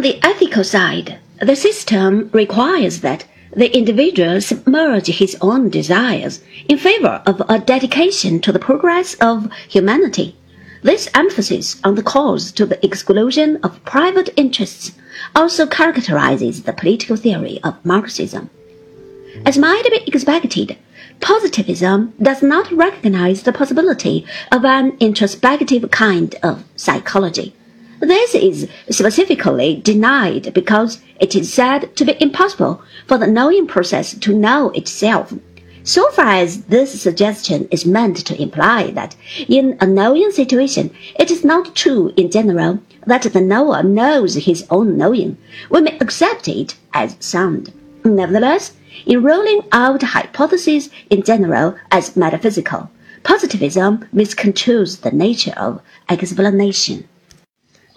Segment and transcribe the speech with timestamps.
[0.00, 6.40] On the ethical side, the system requires that the individual submerge his own desires
[6.70, 10.34] in favor of a dedication to the progress of humanity.
[10.82, 14.92] This emphasis on the cause to the exclusion of private interests
[15.36, 18.48] also characterizes the political theory of Marxism.
[19.44, 20.78] As might be expected,
[21.20, 27.54] positivism does not recognize the possibility of an introspective kind of psychology.
[28.00, 34.14] This is specifically denied because it is said to be impossible for the knowing process
[34.14, 35.34] to know itself.
[35.82, 39.16] So far as this suggestion is meant to imply that
[39.48, 44.66] in a knowing situation, it is not true in general that the knower knows his
[44.70, 45.36] own knowing,
[45.68, 47.70] we may accept it as sound.
[48.02, 48.72] Nevertheless,
[49.04, 52.90] in ruling out hypotheses in general as metaphysical,
[53.24, 57.06] positivism misconstrues the nature of explanation.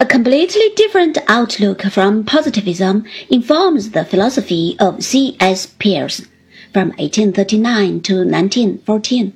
[0.04, 5.64] A completely different outlook from positivism informs the philosophy of C.S.
[5.64, 6.26] Peirce
[6.74, 9.32] from 1839 to 1914.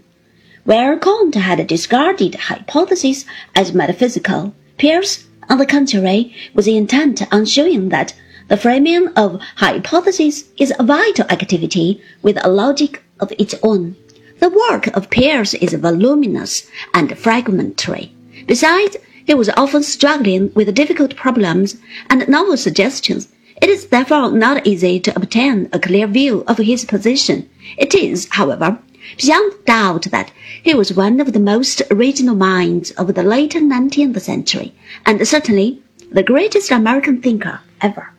[0.64, 3.25] Where Comte had discarded hypotheses
[3.56, 8.12] as metaphysical, Peirce, on the contrary, was intent on showing that
[8.48, 13.97] the framing of hypotheses is a vital activity with a logic of its own.
[14.38, 18.12] The work of Peirce is voluminous and fragmentary.
[18.47, 21.76] Besides, he was often struggling with difficult problems
[22.08, 23.28] and novel suggestions.
[23.60, 27.46] It is therefore not easy to obtain a clear view of his position.
[27.76, 28.78] It is, however,
[29.18, 34.18] beyond doubt that he was one of the most original minds of the late 19th
[34.22, 34.72] century,
[35.04, 38.10] and certainly the greatest American thinker ever.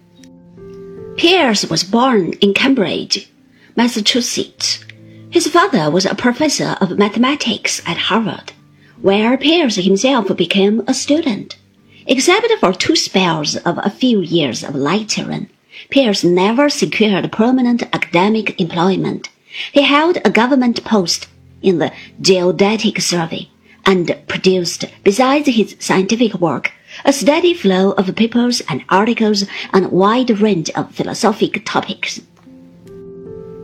[1.18, 3.32] Peirce was born in Cambridge,
[3.76, 4.86] Massachusetts.
[5.32, 8.54] His father was a professor of mathematics at Harvard
[9.02, 11.58] where Peirce himself became a student.
[12.06, 15.48] Except for two spells of a few years of lecturing,
[15.90, 19.30] Peirce never secured permanent academic employment.
[19.72, 21.28] He held a government post
[21.62, 23.50] in the Geodetic Survey
[23.86, 26.72] and produced, besides his scientific work,
[27.06, 32.22] a steady flow of papers and articles on a wide range of philosophic topics.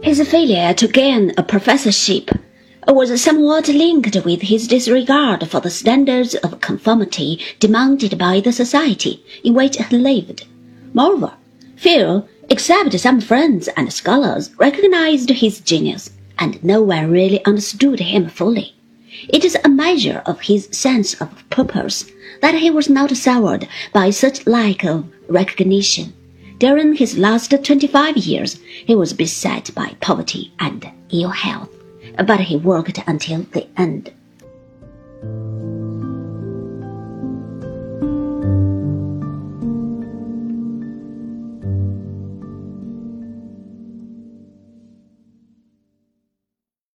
[0.02, 2.30] His failure to gain a professorship
[2.88, 9.24] was somewhat linked with his disregard for the standards of conformity demanded by the society
[9.44, 10.46] in which he lived.
[10.94, 11.34] Moreover,
[11.76, 18.30] few, except some friends and scholars, recognized his genius, and no one really understood him
[18.30, 18.76] fully.
[19.30, 22.06] It is a measure of his sense of purpose
[22.42, 26.14] that he was not soured by such lack of recognition.
[26.60, 31.70] During his last twenty-five years, he was beset by poverty and ill health
[32.28, 34.14] but he worked until the end.